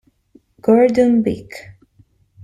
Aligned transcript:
Gordon 0.63 1.21
Beck 1.21 1.51